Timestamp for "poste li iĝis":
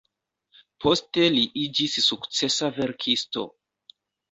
0.85-1.99